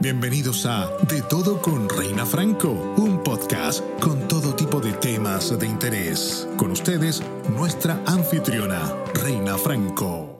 Bienvenidos 0.00 0.64
a 0.64 0.88
De 1.08 1.20
Todo 1.20 1.60
con 1.60 1.86
Reina 1.86 2.24
Franco, 2.24 2.70
un 2.96 3.22
podcast 3.22 3.84
con 4.00 4.26
todo 4.28 4.54
tipo 4.54 4.80
de 4.80 4.94
temas 4.94 5.58
de 5.58 5.66
interés. 5.66 6.48
Con 6.56 6.70
ustedes, 6.70 7.22
nuestra 7.50 8.00
anfitriona, 8.06 8.80
Reina 9.12 9.58
Franco. 9.58 10.38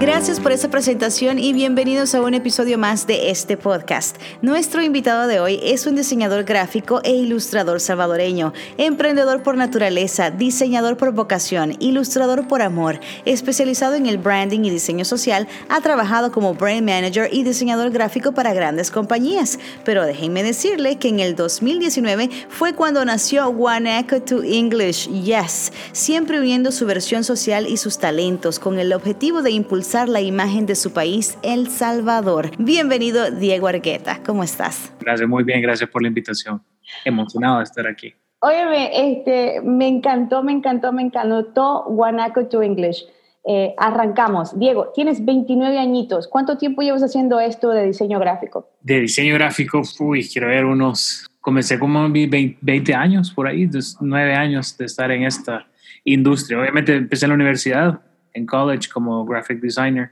Gracias 0.00 0.40
por 0.40 0.50
esa 0.50 0.70
presentación 0.70 1.38
y 1.38 1.52
bienvenidos 1.52 2.14
a 2.14 2.22
un 2.22 2.32
episodio 2.32 2.78
más 2.78 3.06
de 3.06 3.30
este 3.30 3.58
podcast. 3.58 4.16
Nuestro 4.40 4.82
invitado 4.82 5.26
de 5.26 5.40
hoy 5.40 5.60
es 5.62 5.86
un 5.86 5.94
diseñador 5.94 6.44
gráfico 6.44 7.02
e 7.04 7.12
ilustrador 7.12 7.82
salvadoreño, 7.82 8.54
emprendedor 8.78 9.42
por 9.42 9.58
naturaleza, 9.58 10.30
diseñador 10.30 10.96
por 10.96 11.12
vocación, 11.12 11.76
ilustrador 11.80 12.48
por 12.48 12.62
amor, 12.62 12.98
especializado 13.26 13.94
en 13.94 14.06
el 14.06 14.16
branding 14.16 14.60
y 14.60 14.70
diseño 14.70 15.04
social, 15.04 15.46
ha 15.68 15.82
trabajado 15.82 16.32
como 16.32 16.54
brand 16.54 16.88
manager 16.88 17.28
y 17.30 17.42
diseñador 17.42 17.90
gráfico 17.90 18.32
para 18.32 18.54
grandes 18.54 18.90
compañías. 18.90 19.58
Pero 19.84 20.06
déjenme 20.06 20.42
decirle 20.42 20.96
que 20.96 21.08
en 21.08 21.20
el 21.20 21.36
2019 21.36 22.30
fue 22.48 22.72
cuando 22.72 23.04
nació 23.04 23.48
One 23.48 23.98
Echo 23.98 24.22
to 24.22 24.42
English, 24.44 25.10
Yes, 25.10 25.74
siempre 25.92 26.40
uniendo 26.40 26.72
su 26.72 26.86
versión 26.86 27.22
social 27.22 27.66
y 27.68 27.76
sus 27.76 27.98
talentos 27.98 28.58
con 28.58 28.78
el 28.78 28.94
objetivo 28.94 29.42
de 29.42 29.50
impulsar 29.50 29.89
la 29.90 30.20
imagen 30.20 30.66
de 30.66 30.76
su 30.76 30.92
país, 30.92 31.36
El 31.42 31.66
Salvador. 31.66 32.52
Bienvenido, 32.58 33.32
Diego 33.32 33.66
Argueta. 33.66 34.20
¿Cómo 34.24 34.44
estás? 34.44 34.92
Gracias, 35.00 35.28
muy 35.28 35.42
bien. 35.42 35.60
Gracias 35.60 35.90
por 35.90 36.00
la 36.00 36.06
invitación. 36.06 36.62
Emocionado 37.04 37.58
de 37.58 37.64
estar 37.64 37.88
aquí. 37.88 38.14
Óyeme, 38.38 38.90
este, 38.94 39.60
me 39.62 39.88
encantó, 39.88 40.44
me 40.44 40.52
encantó, 40.52 40.92
me 40.92 41.02
encantó 41.02 41.86
Guanaco 41.88 42.46
to 42.46 42.62
English. 42.62 43.04
Eh, 43.44 43.74
arrancamos. 43.78 44.56
Diego, 44.56 44.92
tienes 44.94 45.24
29 45.24 45.76
añitos. 45.76 46.28
¿Cuánto 46.28 46.56
tiempo 46.56 46.82
llevas 46.82 47.02
haciendo 47.02 47.40
esto 47.40 47.70
de 47.70 47.86
diseño 47.86 48.20
gráfico? 48.20 48.70
De 48.82 49.00
diseño 49.00 49.34
gráfico, 49.34 49.82
uy, 49.98 50.28
quiero 50.28 50.46
ver 50.46 50.66
unos, 50.66 51.26
comencé 51.40 51.80
como 51.80 52.08
20 52.08 52.94
años 52.94 53.32
por 53.32 53.48
ahí, 53.48 53.68
9 54.00 54.34
años 54.34 54.78
de 54.78 54.84
estar 54.84 55.10
en 55.10 55.24
esta 55.24 55.66
industria. 56.04 56.60
Obviamente 56.60 56.94
empecé 56.94 57.24
en 57.24 57.30
la 57.30 57.34
universidad, 57.34 58.00
en 58.34 58.46
college 58.46 58.88
como 58.92 59.24
graphic 59.24 59.60
designer 59.60 60.10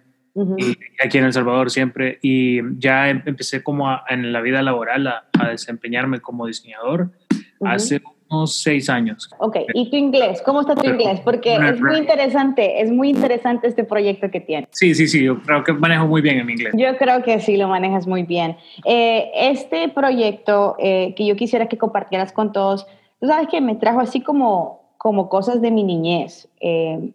y 0.56 0.78
aquí 1.04 1.18
en 1.18 1.24
El 1.24 1.32
Salvador 1.32 1.70
siempre 1.70 2.18
y 2.22 2.60
ya 2.78 3.08
em, 3.08 3.22
empecé 3.26 3.62
como 3.62 3.88
en 4.08 4.32
la 4.32 4.40
vida 4.40 4.62
laboral 4.62 5.06
a, 5.06 5.24
desempeñarme 5.50 6.20
como 6.20 6.46
diseñador 6.46 7.10
hace 7.64 8.02
unos 8.28 8.56
seis 8.56 8.90
años. 8.90 9.30
Ok, 9.38 9.56
¿y 9.72 9.88
tu 9.90 9.96
inglés? 9.96 10.42
¿Cómo 10.44 10.60
está 10.60 10.74
tu 10.74 10.86
inglés? 10.86 11.20
Porque 11.20 11.54
es 11.54 11.80
muy 11.80 11.96
interesante, 11.96 12.82
es 12.82 12.90
muy 12.90 13.10
interesante 13.10 13.66
este 13.66 13.84
proyecto 13.84 14.30
que 14.30 14.40
tienes. 14.40 14.68
Sí, 14.72 14.94
sí, 14.94 15.08
sí, 15.08 15.24
yo 15.24 15.40
creo 15.42 15.64
que 15.64 15.72
manejo 15.72 16.06
muy 16.06 16.20
bien 16.20 16.38
el 16.38 16.50
inglés. 16.50 16.74
Yo 16.76 16.96
creo 16.98 17.22
que 17.22 17.40
sí, 17.40 17.56
lo 17.56 17.68
manejas 17.68 18.06
muy 18.06 18.24
bien. 18.24 18.56
Eh, 18.84 19.30
este 19.34 19.88
proyecto 19.88 20.76
eh, 20.78 21.14
que 21.16 21.26
yo 21.26 21.36
quisiera 21.36 21.68
que 21.68 21.78
compartieras 21.78 22.32
con 22.32 22.52
todos, 22.52 22.86
tú 23.20 23.26
sabes 23.26 23.48
que 23.48 23.60
me 23.60 23.76
trajo 23.76 24.00
así 24.00 24.20
como, 24.20 24.92
como 24.98 25.28
cosas 25.28 25.62
de 25.62 25.70
mi 25.70 25.82
niñez. 25.82 26.48
Eh, 26.60 27.12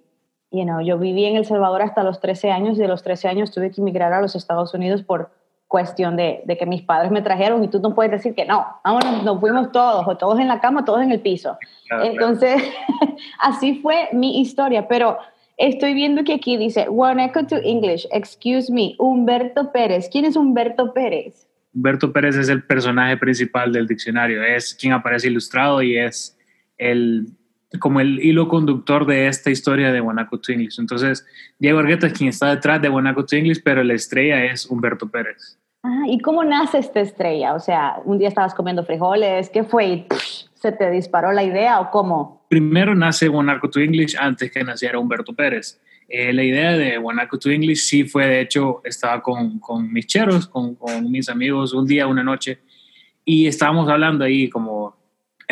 you 0.53 0.63
know, 0.63 0.79
yo 0.79 0.97
viví 0.97 1.25
en 1.25 1.35
El 1.35 1.45
Salvador 1.45 1.81
hasta 1.81 2.03
los 2.03 2.21
13 2.21 2.51
años 2.51 2.77
y 2.77 2.81
de 2.81 2.87
los 2.87 3.03
13 3.03 3.27
años 3.27 3.51
tuve 3.51 3.71
que 3.71 3.81
emigrar 3.81 4.13
a 4.13 4.21
los 4.21 4.35
Estados 4.35 4.73
Unidos 4.73 5.01
por 5.01 5.31
cuestión 5.67 6.15
de, 6.15 6.43
de, 6.45 6.55
que 6.55 6.67
mis 6.67 6.83
padres 6.83 7.11
me 7.11 7.23
trajeron 7.23 7.63
y 7.63 7.67
tú 7.67 7.79
no 7.79 7.95
puedes 7.95 8.11
decir 8.11 8.35
que 8.35 8.45
no, 8.45 8.63
vámonos, 8.83 9.23
nos 9.23 9.39
fuimos 9.39 9.71
todos, 9.71 10.07
o 10.07 10.15
todos 10.15 10.39
en 10.39 10.47
la 10.47 10.61
cama, 10.61 10.85
todos 10.85 11.01
en 11.01 11.11
el 11.11 11.19
piso. 11.19 11.57
Entonces, 12.03 12.61
así 13.39 13.79
fue 13.81 14.09
mi 14.13 14.39
historia, 14.39 14.87
pero 14.87 15.17
estoy 15.57 15.95
viendo 15.95 16.23
que 16.23 16.35
aquí 16.35 16.57
dice, 16.57 16.85
One 16.87 17.25
Echo 17.25 17.47
to 17.47 17.55
English, 17.63 18.07
excuse 18.11 18.71
me, 18.71 18.93
Humberto 18.99 19.71
Pérez. 19.71 20.09
¿Quién 20.11 20.25
es 20.25 20.35
Humberto 20.35 20.93
Pérez? 20.93 21.47
Humberto 21.73 22.13
Pérez 22.13 22.35
es 22.35 22.49
el 22.49 22.63
personaje 22.63 23.17
principal 23.17 23.73
del 23.73 23.87
diccionario, 23.87 24.43
es 24.43 24.75
quien 24.75 24.93
aparece 24.93 25.27
ilustrado 25.27 25.81
y 25.81 25.97
es 25.97 26.37
el 26.77 27.35
como 27.79 27.99
el 27.99 28.19
hilo 28.19 28.47
conductor 28.47 29.05
de 29.05 29.27
esta 29.27 29.49
historia 29.49 29.91
de 29.91 29.99
Guanaco 29.99 30.39
to 30.39 30.51
English. 30.51 30.79
Entonces, 30.79 31.25
Diego 31.59 31.79
Argueta 31.79 32.07
es 32.07 32.13
quien 32.13 32.29
está 32.29 32.49
detrás 32.49 32.81
de 32.81 32.89
Guanaco 32.89 33.25
to 33.25 33.35
English, 33.35 33.61
pero 33.63 33.83
la 33.83 33.93
estrella 33.93 34.45
es 34.45 34.65
Humberto 34.65 35.09
Pérez. 35.09 35.59
Ah, 35.83 36.03
¿Y 36.07 36.19
cómo 36.19 36.43
nace 36.43 36.77
esta 36.77 37.01
estrella? 37.01 37.53
O 37.53 37.59
sea, 37.59 37.95
un 38.05 38.17
día 38.17 38.29
estabas 38.29 38.53
comiendo 38.53 38.85
frijoles, 38.85 39.49
¿qué 39.49 39.63
fue? 39.63 40.07
¿Se 40.53 40.71
te 40.71 40.89
disparó 40.91 41.31
la 41.33 41.43
idea 41.43 41.81
o 41.81 41.91
cómo? 41.91 42.45
Primero 42.47 42.95
nace 42.95 43.27
Guanaco 43.27 43.69
to 43.69 43.79
English 43.79 44.15
antes 44.17 44.49
que 44.49 44.63
naciera 44.63 44.97
Humberto 44.99 45.33
Pérez. 45.33 45.81
Eh, 46.07 46.31
la 46.31 46.43
idea 46.43 46.73
de 46.73 46.97
Guanaco 46.97 47.37
to 47.37 47.49
English 47.49 47.79
sí 47.79 48.03
fue, 48.05 48.27
de 48.27 48.41
hecho, 48.41 48.81
estaba 48.85 49.21
con, 49.21 49.59
con 49.59 49.91
mis 49.91 50.05
cheros, 50.05 50.47
con, 50.47 50.75
con 50.75 51.11
mis 51.11 51.27
amigos, 51.27 51.73
un 51.73 51.85
día, 51.85 52.07
una 52.07 52.23
noche, 52.23 52.59
y 53.25 53.47
estábamos 53.47 53.89
hablando 53.89 54.23
ahí 54.23 54.49
como 54.49 54.95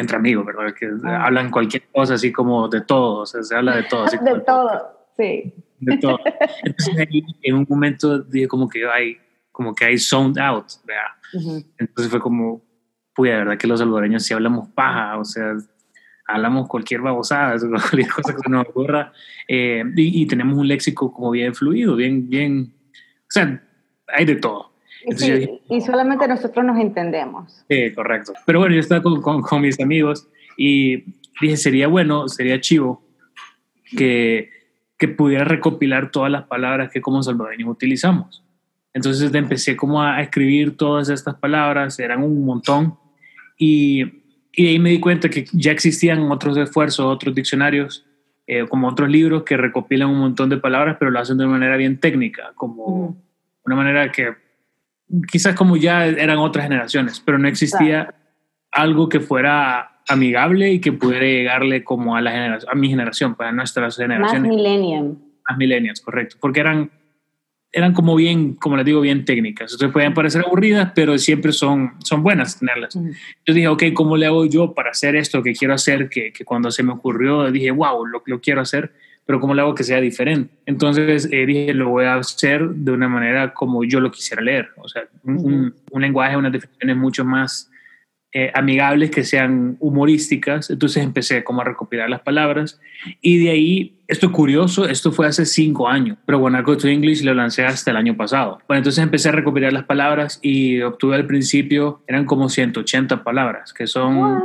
entre 0.02 0.18
amigos, 0.18 0.46
¿verdad? 0.46 0.74
Que 0.78 0.90
ah. 1.04 1.26
hablan 1.26 1.50
cualquier 1.50 1.84
cosa 1.92 2.16
así 2.16 2.32
como 2.32 2.68
de 2.68 2.82
todo, 2.82 3.22
o 3.22 3.26
sea, 3.26 3.42
se 3.44 3.56
habla 3.56 3.78
de 3.78 3.84
todo. 3.84 4.04
Así 4.04 4.18
de 4.24 4.40
todo, 4.42 5.08
sí. 5.16 5.54
De 5.80 5.98
todo. 5.98 6.20
Entonces 6.64 6.98
ahí 7.00 7.24
en 7.42 7.56
un 7.56 7.66
momento 7.68 8.20
dije 8.20 8.48
como 8.48 8.68
que 8.68 8.88
hay, 8.88 9.18
como 9.52 9.74
que 9.74 9.86
hay 9.86 9.98
zoned 9.98 10.38
out, 10.40 10.66
¿verdad? 10.86 11.64
Entonces 11.78 12.12
fue 12.12 12.20
como, 12.20 12.62
pues 13.16 13.32
de 13.32 13.38
verdad 13.38 13.58
que 13.58 13.68
los 13.68 13.80
salvadoreños 13.80 14.24
sí 14.24 14.34
hablamos 14.34 14.70
paja, 14.70 15.18
o 15.18 15.26
sea, 15.26 15.54
hablamos 16.28 16.68
cualquier 16.68 17.02
babosada, 17.02 17.58
cualquier 17.92 18.10
cosa 18.10 18.36
que 18.36 18.50
nos 18.50 18.68
ocurra, 18.68 19.12
eh, 19.48 19.84
y, 19.96 20.22
y, 20.22 20.26
tenemos 20.28 20.58
un 20.58 20.68
léxico 20.68 21.12
como 21.12 21.32
bien 21.32 21.56
fluido, 21.56 21.96
bien, 21.96 22.30
bien, 22.30 22.74
o 22.94 23.30
sea, 23.30 23.64
hay 24.08 24.26
de 24.26 24.36
todo 24.36 24.71
y 25.70 25.82
solamente 25.82 26.28
nosotros 26.28 26.66
nos 26.66 26.78
entendemos. 26.78 27.64
Sí, 27.70 27.94
correcto. 27.94 28.34
Pero 28.46 28.60
bueno, 28.60 28.76
yo 28.76 28.82
estaba 28.82 29.02
con, 29.02 29.42
con, 29.42 29.62
mis 29.62 29.80
amigos 29.80 30.28
y 30.58 31.04
dije, 31.42 31.58
sería 31.58 31.88
bueno, 31.88 32.28
sería 32.28 32.60
chivo 32.60 33.04
que, 33.98 34.50
que 34.98 35.08
pudiera 35.08 35.44
recopilar 35.44 36.12
todas 36.12 36.32
las 36.32 36.44
palabras 36.44 36.92
que 36.92 37.02
como 37.02 37.24
salvadoreños 37.24 37.70
utilizamos. 37.70 38.44
Entonces 38.94 39.34
empecé 39.34 39.76
como 39.76 40.02
a 40.02 40.22
escribir 40.22 40.76
todas 40.76 41.10
estas 41.10 41.36
palabras, 41.36 41.98
eran 42.00 42.24
un 42.24 42.46
montón, 42.46 42.98
y, 43.58 44.04
y 44.52 44.68
ahí 44.68 44.80
me 44.80 44.90
di 44.90 45.00
cuenta 45.00 45.30
que 45.30 45.46
ya 45.54 45.72
existían 45.72 46.30
otros 46.32 46.58
esfuerzos, 46.58 47.06
otros 47.06 47.34
diccionarios, 47.34 48.06
eh, 48.48 48.66
como 48.68 48.90
otros 48.90 49.10
libros 49.10 49.44
que 49.44 49.56
recopilan 49.56 50.10
un 50.10 50.20
montón 50.20 50.50
de 50.50 50.58
palabras, 50.58 50.98
pero 51.00 51.10
lo 51.10 51.20
hacen 51.20 51.38
de 51.38 51.46
una 51.46 51.54
manera 51.54 51.78
bien 51.78 52.00
técnica, 52.00 52.52
como 52.56 53.16
una 53.64 53.76
manera 53.76 54.12
que 54.12 54.34
quizás 55.32 55.56
como 55.56 55.78
ya 55.78 56.06
eran 56.06 56.38
otras 56.38 56.66
generaciones, 56.66 57.22
pero 57.24 57.38
no 57.38 57.48
existía 57.48 58.14
algo 58.72 59.10
que 59.10 59.20
fuera 59.20 60.02
amigable 60.08 60.72
y 60.72 60.80
que 60.80 60.92
pudiera 60.94 61.26
llegarle 61.26 61.84
como 61.84 62.16
a 62.16 62.22
la 62.22 62.32
generación, 62.32 62.72
a 62.72 62.76
mi 62.76 62.90
generación, 62.90 63.36
para 63.36 63.50
pues, 63.50 63.58
nuestras 63.58 63.98
generaciones. 63.98 64.52
Más 64.52 64.58
millennium. 64.58 65.18
Más 65.48 65.58
millennials, 65.58 66.02
correcto, 66.02 66.38
porque 66.40 66.60
eran 66.60 66.92
eran 67.74 67.94
como 67.94 68.16
bien, 68.16 68.56
como 68.56 68.76
les 68.76 68.86
digo, 68.86 69.00
bien 69.00 69.24
técnicas. 69.24 69.72
Entonces 69.72 69.94
pueden 69.94 70.14
parecer 70.14 70.44
aburridas, 70.46 70.92
pero 70.94 71.18
siempre 71.18 71.54
son, 71.54 71.94
son 72.04 72.22
buenas 72.22 72.60
tenerlas. 72.60 72.96
Yo 73.46 73.54
dije, 73.54 73.68
ok, 73.70 73.84
¿cómo 73.94 74.18
le 74.18 74.26
hago 74.26 74.46
yo 74.46 74.74
para 74.74 74.92
hacer 74.92 75.16
esto 75.16 75.42
que 75.42 75.54
quiero 75.54 75.74
hacer? 75.74 76.10
Que, 76.10 76.34
que 76.34 76.44
cuando 76.44 76.70
se 76.70 76.84
me 76.84 76.92
ocurrió 76.92 77.50
dije, 77.50 77.72
wow, 77.72 78.06
lo, 78.06 78.24
lo 78.26 78.42
quiero 78.42 78.60
hacer 78.60 78.92
pero 79.26 79.40
¿cómo 79.40 79.54
le 79.54 79.62
hago 79.62 79.76
que 79.76 79.84
sea 79.84 80.02
diferente? 80.02 80.54
Entonces 80.66 81.28
eh, 81.32 81.46
dije, 81.46 81.74
lo 81.74 81.90
voy 81.90 82.06
a 82.06 82.16
hacer 82.16 82.68
de 82.70 82.92
una 82.92 83.08
manera 83.08 83.54
como 83.54 83.84
yo 83.84 84.00
lo 84.00 84.12
quisiera 84.12 84.42
leer, 84.42 84.70
o 84.78 84.88
sea, 84.88 85.04
un, 85.24 85.74
un, 85.92 86.02
lenguaje, 86.02 86.38
unas 86.38 86.52
definiciones 86.52 86.98
mucho 86.98 87.24
más 87.24 87.72
eh, 88.34 88.50
amigables, 88.54 89.12
que 89.12 89.26
sean 89.26 89.76
humorísticas. 89.82 90.70
Entonces 90.70 91.04
empecé 91.04 91.44
como 91.44 91.60
a 91.62 91.66
recopilar 91.66 92.10
las 92.10 92.22
palabras 92.22 92.80
y 93.20 93.44
de 93.44 93.50
ahí, 93.50 94.00
esto 94.08 94.28
es 94.28 94.32
curioso, 94.32 94.88
esto 94.88 95.12
fue 95.12 95.28
hace 95.28 95.46
cinco 95.46 95.90
años, 95.90 96.18
pero 96.26 96.40
Guanaco 96.40 96.78
to 96.78 96.88
English 96.88 97.24
lo 97.24 97.34
lancé 97.34 97.66
hasta 97.66 97.92
el 97.92 97.98
año 97.98 98.16
pasado. 98.16 98.60
Bueno, 98.70 98.78
entonces 98.78 99.04
empecé 99.04 99.28
a 99.28 99.34
recopilar 99.34 99.74
las 99.74 99.84
palabras 99.84 100.40
y 100.42 100.80
obtuve 100.80 101.16
al 101.16 101.28
principio, 101.28 102.04
eran 102.08 102.26
como 102.26 102.48
180 102.48 103.22
palabras, 103.22 103.74
que 103.74 103.86
son... 103.86 104.42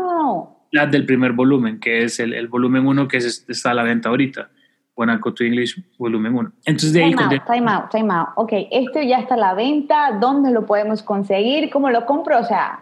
las 0.72 0.90
del 0.90 1.06
primer 1.06 1.32
volumen, 1.32 1.78
que 1.78 2.02
es 2.02 2.18
el, 2.18 2.34
el 2.34 2.48
volumen 2.48 2.86
1 2.86 3.06
que 3.06 3.18
está 3.18 3.70
a 3.70 3.74
la 3.74 3.84
venta 3.84 4.08
ahorita. 4.08 4.50
Guanaco 4.96 5.32
to 5.32 5.44
English 5.44 5.78
volumen 5.98 6.34
1. 6.34 6.52
Entonces 6.64 6.92
de 6.94 7.04
ahí... 7.04 7.14
Time 7.14 7.34
out, 7.36 7.44
time 7.46 7.70
out, 7.70 7.90
time 7.90 8.12
out. 8.12 8.28
Ok, 8.36 8.52
esto 8.70 9.02
ya 9.02 9.18
está 9.18 9.34
a 9.34 9.38
la 9.38 9.54
venta, 9.54 10.16
¿dónde 10.18 10.50
lo 10.50 10.64
podemos 10.64 11.02
conseguir? 11.02 11.70
¿Cómo 11.70 11.90
lo 11.90 12.06
compro? 12.06 12.38
O 12.38 12.44
sea, 12.44 12.80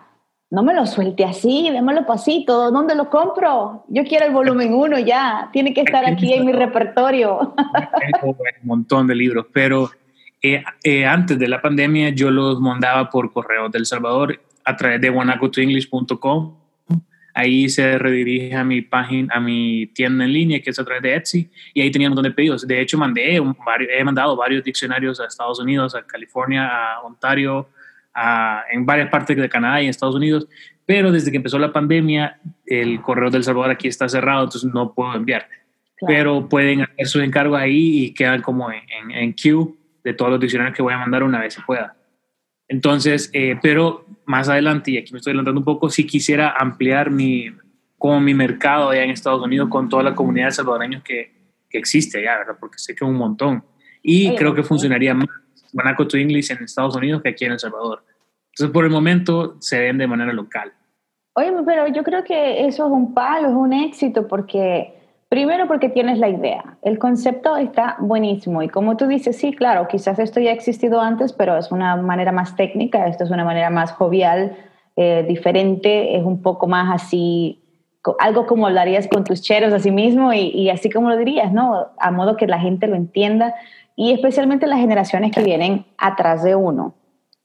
no 0.51 0.63
me 0.63 0.73
lo 0.73 0.87
suelte 0.87 1.25
así, 1.25 1.69
démoslo 1.71 2.07
pasito, 2.07 2.71
¿dónde 2.71 2.95
lo 2.95 3.11
compro? 3.11 3.85
Yo 3.89 4.05
quiero 4.05 4.27
el 4.27 4.33
volumen 4.33 4.73
1 4.73 5.01
ya, 5.01 5.51
tiene 5.53 5.75
que 5.75 5.81
estar 5.81 6.07
aquí 6.07 6.33
en 6.33 6.47
mi 6.47 6.53
repertorio. 6.53 7.55
Tengo 8.23 8.37
un 8.63 8.69
montón 8.69 9.09
de 9.09 9.17
libros, 9.17 9.47
pero 9.53 9.91
eh, 10.41 10.63
eh, 10.85 11.05
antes 11.05 11.37
de 11.39 11.49
la 11.49 11.61
pandemia 11.61 12.11
yo 12.11 12.31
los 12.31 12.61
mandaba 12.61 13.11
por 13.11 13.33
correo 13.33 13.69
del 13.69 13.87
Salvador 13.87 14.41
a 14.65 14.77
través 14.77 15.01
de 15.01 15.11
guanacotoenglish.com 15.11 16.64
ahí 17.35 17.69
se 17.69 17.99
redirige 17.99 18.55
a 18.55 18.65
mi 18.65 18.81
página, 18.81 19.35
a 19.35 19.41
mi 19.41 19.87
tienda 19.89 20.25
en 20.25 20.33
línea, 20.33 20.61
que 20.61 20.71
es 20.71 20.79
a 20.79 20.85
través 20.85 21.03
de 21.03 21.15
Etsy, 21.17 21.51
y 21.75 21.83
ahí 21.83 21.91
tenía 21.91 22.09
un 22.09 22.15
montón 22.15 22.31
de 22.31 22.35
pedidos. 22.35 22.67
De 22.67 22.81
hecho, 22.81 22.97
mandé 22.97 23.37
he 23.37 24.05
mandado 24.05 24.37
varios 24.37 24.63
diccionarios 24.65 25.21
a 25.21 25.27
Estados 25.27 25.59
Unidos, 25.61 25.95
a 25.95 26.03
California, 26.07 26.95
a 26.95 27.03
Ontario, 27.03 27.69
en 28.71 28.87
varias 28.87 29.11
partes 29.11 29.37
de 29.37 29.49
Canadá 29.49 29.83
y 29.83 29.85
en 29.85 29.91
Estados 29.91 30.15
Unidos, 30.15 30.47
pero 30.87 31.11
desde 31.11 31.31
que 31.31 31.39
empezó 31.39 31.59
la 31.59 31.73
pandemia, 31.73 32.39
el 32.67 33.01
correo 33.01 33.31
del 33.31 33.43
Salvador 33.43 33.71
aquí 33.71 33.89
está 33.89 34.09
cerrado, 34.09 34.45
entonces 34.45 34.73
no 34.73 34.93
puedo 34.93 35.15
enviar. 35.15 35.49
Pero 36.07 36.49
pueden 36.49 36.83
hacer 36.83 37.07
sus 37.07 37.23
encargos 37.23 37.59
ahí 37.59 38.05
y 38.05 38.15
quedan 38.15 38.43
como 38.43 38.71
en, 38.71 38.83
en, 38.91 39.11
en 39.11 39.33
queue 39.33 39.75
de 40.05 40.13
todos 40.13 40.31
los 40.31 40.41
diccionarios 40.41 40.77
que 40.77 40.83
voy 40.83 40.93
a 40.93 40.99
mandar 40.99 41.23
una 41.23 41.41
vez 41.41 41.55
se 41.55 41.63
pueda. 41.63 41.97
Entonces, 42.75 43.31
eh, 43.33 43.57
pero 43.63 44.05
más 44.25 44.49
adelante, 44.49 44.91
y 44.91 44.99
aquí 44.99 45.13
me 45.13 45.19
estoy 45.19 45.31
adelantando 45.31 45.61
un 45.61 45.65
poco, 45.65 45.89
si 45.91 46.05
quisiera 46.05 46.51
ampliar 46.59 47.09
mi, 47.09 47.53
como 47.97 48.21
mi 48.21 48.35
mercado 48.35 48.91
allá 48.91 49.05
en 49.05 49.11
Estados 49.11 49.41
Unidos 49.41 49.69
con 49.69 49.89
toda 49.89 50.03
la 50.03 50.13
comunidad 50.13 50.47
de 50.47 50.53
salvadoreños 50.53 51.05
que, 51.05 51.33
que 51.71 51.79
existe 51.79 52.19
allá, 52.19 52.39
¿verdad? 52.39 52.57
Porque 52.59 52.79
sé 52.79 52.97
que 52.97 53.05
es 53.05 53.09
un 53.09 53.17
montón. 53.17 53.65
Y 54.03 54.35
creo 54.35 54.53
que 54.57 54.65
funcionaría 54.65 55.15
más 55.15 55.29
Guanaco 55.73 56.09
to 56.09 56.17
English 56.17 56.51
en 56.51 56.65
Estados 56.65 56.97
Unidos 56.97 57.23
que 57.23 57.29
aquí 57.29 57.45
en 57.45 57.53
El 57.53 57.61
Salvador. 57.61 58.05
Entonces, 58.51 58.73
por 58.73 58.85
el 58.85 58.91
momento, 58.91 59.57
se 59.61 59.79
ven 59.79 59.97
de 59.97 60.09
manera 60.09 60.33
local. 60.33 60.73
Oye, 61.37 61.53
pero 61.65 61.87
yo 61.87 62.03
creo 62.03 62.25
que 62.25 62.67
eso 62.67 62.87
es 62.87 62.93
un 62.93 63.15
palo, 63.15 63.51
es 63.51 63.55
un 63.55 63.73
éxito, 63.73 64.27
porque 64.27 64.95
primero 65.29 65.67
porque 65.67 65.89
tienes 65.89 66.19
la 66.19 66.29
idea. 66.29 66.77
El 66.83 66.99
concepto 66.99 67.57
está 67.57 67.97
buenísimo. 67.99 68.63
Y 68.63 68.69
como 68.69 68.97
tú 68.97 69.07
dices, 69.07 69.37
sí, 69.37 69.53
claro, 69.53 69.89
quizás 69.89 70.19
esto 70.19 70.41
ya 70.41 70.51
ha 70.51 70.55
existido 70.55 71.01
antes, 71.01 71.33
pero 71.33 71.57
es 71.57 71.73
una 71.73 71.97
manera 71.97 72.33
más 72.33 72.57
técnica, 72.57 73.07
esto 73.07 73.25
es 73.25 73.31
una 73.31 73.45
manera 73.45 73.71
más 73.71 73.93
jovial, 73.93 74.57
eh, 74.97 75.25
diferente, 75.27 76.17
es 76.17 76.23
un 76.23 76.41
poco 76.41 76.67
más 76.67 77.03
así 77.03 77.61
algo 78.19 78.47
como 78.47 78.67
hablarías 78.67 79.09
con 79.09 79.25
tus 79.25 79.41
cheros 79.41 79.73
a 79.73 79.79
sí 79.79 79.91
mismo 79.91 80.33
y, 80.35 80.51
y, 80.51 80.69
así 80.69 80.91
como 80.91 81.09
lo 81.09 81.17
dirías, 81.17 81.53
¿no? 81.53 81.89
A 81.99 82.11
modo 82.11 82.37
que 82.37 82.47
la 82.47 82.61
gente 82.61 82.87
lo 82.87 82.97
entienda 82.97 83.55
y 83.97 84.13
especialmente 84.13 84.67
las 84.67 84.79
generaciones 84.79 85.33
que 85.33 85.43
vienen 85.43 85.87
atrás 85.97 86.43
de 86.43 86.55
uno, 86.55 86.95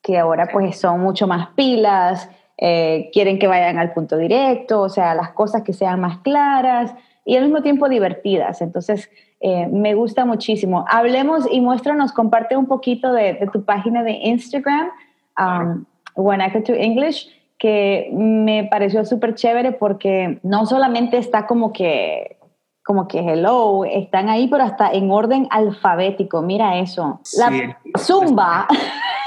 que 0.02 0.18
ahora 0.18 0.50
pues 0.52 0.80
son 0.80 1.00
mucho 1.00 1.28
más 1.28 1.50
pilas, 1.56 2.30
eh, 2.58 3.10
quieren 3.14 3.40
que 3.40 3.48
vayan 3.48 3.78
al 3.78 3.94
punto 3.94 4.18
directo, 4.18 4.82
o 4.82 4.90
sea, 4.90 5.16
las 5.16 5.30
cosas 5.30 5.64
que 5.64 5.74
sean 5.74 6.02
más 6.02 6.18
claras 6.20 6.94
y 7.30 7.38
al 7.38 7.44
mismo 7.44 7.62
tiempo 7.62 7.88
divertidas. 7.88 8.62
Entonces, 8.62 9.10
eh, 9.40 9.68
me 9.68 9.94
gusta 9.94 10.26
muchísimo. 10.26 10.86
Hablemos 10.90 11.48
y 11.50 11.62
muéstranos, 11.62 12.12
comparte 12.12 12.58
un 12.58 12.66
poquito 12.66 13.14
de, 13.14 13.36
de 13.36 13.48
tu 13.54 13.64
página 13.64 14.04
de 14.04 14.12
Instagram, 14.12 14.90
um, 15.38 15.86
When 16.16 16.42
I 16.42 16.64
to 16.64 16.74
English 16.74 17.30
que 17.60 18.10
me 18.14 18.64
pareció 18.64 19.06
súper 19.06 19.36
chévere 19.36 19.74
porque 19.74 20.40
no 20.44 20.66
solamente 20.66 21.18
está 21.18 21.46
como 21.46 21.72
que 21.72 22.38
como 22.84 23.08
que 23.08 23.20
hello, 23.20 23.86
están 23.86 24.30
ahí, 24.30 24.48
pero 24.48 24.64
hasta 24.64 24.90
en 24.90 25.12
orden 25.12 25.48
alfabético. 25.52 26.42
Mira 26.42 26.80
eso. 26.80 27.20
La 27.38 27.78
Zumba. 28.00 28.68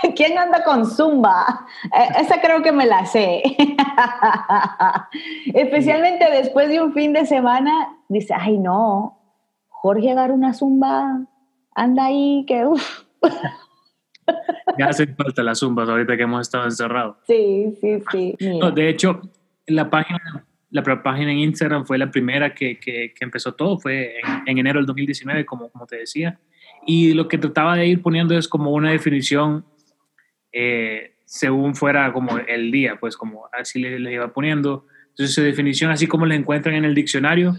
¿Quién 0.17 0.39
anda 0.39 0.65
con 0.65 0.87
Zumba? 0.87 1.67
Eh, 1.85 2.21
esa 2.21 2.41
creo 2.41 2.63
que 2.63 2.73
me 2.73 2.87
la 2.87 3.07
sé. 3.07 3.43
Especialmente 5.55 6.31
después 6.31 6.69
de 6.69 6.83
un 6.83 6.93
fin 6.93 7.13
de 7.13 7.27
semana, 7.27 7.97
dice, 8.09 8.35
ay 8.37 8.59
no, 8.59 9.19
Jorge 9.69 10.11
agarra 10.11 10.35
una 10.35 10.55
Zumba, 10.55 11.27
anda 11.75 12.07
ahí, 12.07 12.45
que 12.47 12.67
uff. 12.67 13.05
ya 14.79 14.87
hacen 14.87 15.15
falta 15.17 15.43
las 15.43 15.59
zumbas 15.59 15.89
ahorita 15.89 16.17
que 16.17 16.23
hemos 16.23 16.43
estado 16.43 16.65
encerrados. 16.65 17.17
Sí, 17.27 17.75
sí, 17.81 18.03
sí. 18.11 18.37
No, 18.59 18.71
de 18.71 18.89
hecho, 18.89 19.21
la 19.67 19.91
página, 19.91 20.47
la 20.71 21.03
página 21.03 21.33
en 21.33 21.39
Instagram 21.39 21.85
fue 21.85 21.99
la 21.99 22.11
primera 22.11 22.55
que, 22.55 22.79
que, 22.79 23.13
empezó 23.21 23.55
todo, 23.55 23.79
fue 23.79 24.15
en, 24.47 24.59
enero 24.59 24.79
del 24.79 24.87
2019, 24.87 25.45
como, 25.45 25.71
como 25.71 25.87
te 25.87 25.97
decía. 25.97 26.39
Y 26.87 27.15
lo 27.15 27.29
que 27.29 27.39
trataba 27.39 27.77
de 27.77 27.87
ir 27.87 28.03
poniendo 28.03 28.37
es 28.37 28.49
como 28.49 28.73
una 28.73 28.91
definición 28.91 29.65
eh, 30.53 31.15
según 31.25 31.75
fuera 31.75 32.13
como 32.13 32.39
el 32.39 32.71
día, 32.71 32.97
pues 33.01 33.17
como 33.17 33.49
así 33.53 33.81
les, 33.81 34.01
iba 34.01 34.33
poniendo. 34.33 34.87
Entonces, 35.11 35.35
su 35.35 35.43
definición, 35.43 35.91
así 35.91 36.07
como 36.07 36.27
la 36.27 36.35
encuentran 36.35 36.75
en 36.75 36.85
el 36.85 36.95
diccionario, 36.95 37.55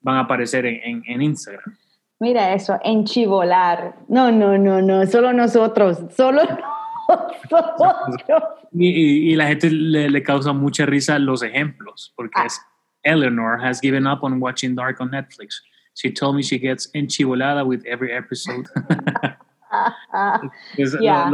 van 0.00 0.16
a 0.16 0.20
aparecer 0.20 0.66
en, 0.66 0.80
en, 0.82 1.02
en 1.06 1.22
Instagram. 1.22 1.76
Mira 2.20 2.54
eso, 2.54 2.78
enchivolar. 2.84 3.96
No, 4.08 4.30
no, 4.30 4.56
no, 4.56 4.80
no, 4.80 5.06
solo 5.06 5.32
nosotros, 5.32 5.98
solo 6.16 6.42
nosotros. 7.50 8.42
Y, 8.72 9.32
y 9.32 9.36
la 9.36 9.48
gente 9.48 9.70
le, 9.70 10.08
le, 10.10 10.22
causa 10.22 10.52
mucha 10.52 10.86
risa 10.86 11.18
los 11.18 11.42
ejemplos, 11.42 12.12
porque 12.16 12.40
ah. 12.40 12.46
es 12.46 12.60
Eleanor 13.04 13.58
has 13.62 13.80
given 13.80 14.06
up 14.06 14.22
on 14.22 14.40
watching 14.40 14.74
Dark 14.74 15.00
on 15.00 15.10
Netflix. 15.10 15.62
She 15.94 16.10
told 16.10 16.36
me 16.36 16.42
she 16.42 16.58
gets 16.58 16.88
enchivolada 16.94 17.64
with 17.64 17.84
every 17.86 18.12
episode. 18.12 18.66
ya, 21.00 21.30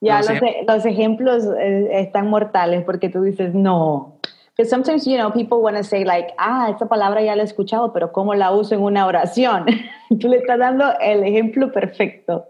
ya 0.00 0.18
los, 0.18 0.30
e, 0.30 0.64
los, 0.66 0.86
ejemplos 0.86 1.44
eh, 1.58 1.88
están 2.00 2.28
mortales 2.28 2.84
porque 2.84 3.08
tú 3.08 3.22
dices, 3.22 3.54
no, 3.54 4.20
Because 4.60 4.68
sometimes, 4.68 5.06
you 5.06 5.16
know, 5.16 5.30
people 5.30 5.62
want 5.62 5.78
to 5.78 5.82
say 5.82 6.04
like, 6.04 6.34
ah, 6.36 6.68
esta 6.70 6.86
palabra 6.86 7.22
ya 7.22 7.34
la 7.34 7.42
he 7.42 7.46
escuchado, 7.46 7.94
pero 7.94 8.12
¿cómo 8.12 8.34
la 8.34 8.52
uso 8.52 8.74
en 8.74 8.82
una 8.82 9.06
oración? 9.06 9.64
Tú 10.20 10.28
le 10.28 10.36
estás 10.36 10.58
dando 10.58 10.84
el 11.00 11.24
ejemplo 11.24 11.72
perfecto. 11.72 12.44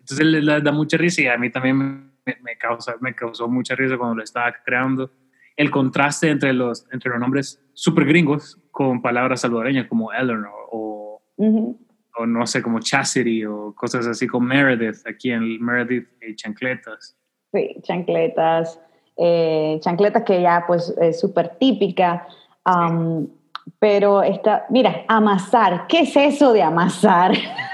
Entonces 0.00 0.26
le, 0.26 0.60
da 0.60 0.72
mucha 0.72 0.96
risa 0.96 1.22
y 1.22 1.26
a 1.28 1.38
mí 1.38 1.48
también 1.50 1.76
me, 1.78 2.36
me, 2.42 2.56
causa, 2.58 2.96
me 3.00 3.14
causó 3.14 3.46
mucha 3.46 3.76
risa 3.76 3.96
cuando 3.96 4.16
lo 4.16 4.24
estaba 4.24 4.52
creando. 4.64 5.08
El 5.56 5.70
contraste 5.70 6.30
entre 6.30 6.52
los, 6.52 6.84
entre 6.90 7.12
los 7.12 7.20
nombres 7.20 7.62
super 7.74 8.06
gringos 8.06 8.58
con 8.72 9.00
palabras 9.00 9.42
salvadoreñas 9.42 9.86
como 9.86 10.12
Eleanor 10.12 10.50
o, 10.72 11.22
o 12.16 12.26
no 12.26 12.46
sé, 12.46 12.62
como 12.62 12.80
Chastity 12.80 13.44
o 13.44 13.74
cosas 13.74 14.06
así 14.06 14.26
como 14.26 14.46
Meredith, 14.46 15.06
aquí 15.06 15.30
en 15.30 15.62
Meredith 15.62 16.08
y 16.20 16.34
chancletas. 16.34 17.16
Sí, 17.52 17.76
chancletas 17.82 18.78
eh, 19.22 19.78
chancletas 19.82 20.22
que 20.24 20.40
ya 20.40 20.64
pues 20.66 20.94
es 21.00 21.20
súper 21.20 21.56
típica. 21.58 22.26
Pero 23.78 24.22
está, 24.22 24.64
mira, 24.70 25.04
amasar, 25.08 25.86
¿qué 25.86 26.00
es 26.00 26.16
eso 26.16 26.52
de 26.52 26.62
amasar? 26.62 27.32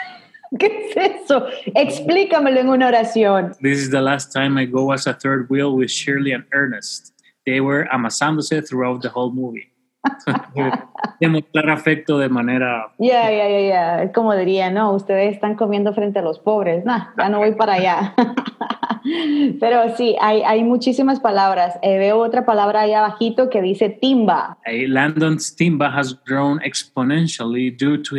¿Qué 0.59 0.91
es 0.91 1.23
eso? 1.23 1.47
Explícamelo 1.75 2.61
en 2.61 2.69
una 2.69 2.89
oración. 2.89 3.53
This 3.61 3.79
is 3.79 3.91
the 3.91 4.01
last 4.01 4.33
time 4.33 4.61
I 4.61 4.67
go 4.67 4.93
as 4.93 5.07
a 5.07 5.15
third 5.15 5.49
wheel 5.49 5.75
with 5.75 5.89
Shirley 5.89 6.33
and 6.33 6.45
Ernest. 6.53 7.13
They 7.45 7.61
were 7.61 7.89
amasándose 7.93 8.67
throughout 8.67 9.03
the 9.03 9.09
whole 9.09 9.33
movie. 9.33 9.71
Demostrar 11.21 11.71
afecto 11.71 12.19
de 12.19 12.29
manera... 12.29 12.93
Ya, 12.99 13.31
ya, 13.31 13.49
ya, 13.49 13.61
ya. 13.61 14.13
Como 14.13 14.35
diría, 14.35 14.71
no, 14.71 14.93
ustedes 14.93 15.35
están 15.35 15.55
comiendo 15.55 15.93
frente 15.95 16.19
a 16.19 16.23
los 16.23 16.39
pobres. 16.39 16.85
Nah, 16.85 17.09
ya 17.17 17.29
no 17.29 17.39
voy 17.39 17.55
para 17.55 17.75
allá. 17.75 18.15
Pero 19.61 19.97
sí, 19.97 20.17
hay, 20.21 20.43
hay 20.43 20.65
muchísimas 20.65 21.21
palabras. 21.21 21.79
Eh, 21.83 21.99
veo 21.99 22.19
otra 22.19 22.45
palabra 22.45 22.83
ahí 22.83 22.93
abajito 22.93 23.49
que 23.51 23.63
dice 23.63 23.89
timba. 23.89 24.59
Landon's 24.67 25.55
timba 25.55 25.89
has 25.97 26.15
grown 26.27 26.61
exponentially 26.61 27.71
due 27.71 28.03
to, 28.03 28.17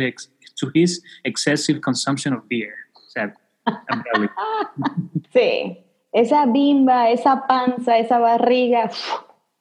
to 0.56 0.70
his 0.74 1.02
excessive 1.24 1.80
consumption 1.80 2.34
of 2.34 2.42
beer. 2.48 2.72
O 2.94 3.10
sea, 3.10 3.34
sí, 5.32 5.84
esa 6.12 6.46
bimba, 6.46 7.10
esa 7.10 7.46
panza, 7.46 7.98
esa 7.98 8.18
barriga 8.18 8.90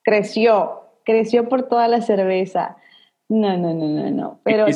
creció, 0.04 0.87
creció 1.08 1.50
por 1.50 1.64
toda 1.64 1.88
la 1.88 2.02
cerveza. 2.02 2.78
No, 3.28 3.58
no, 3.58 3.74
no, 3.74 3.88
no, 3.88 4.12
no. 4.12 4.42
Pero... 4.44 4.68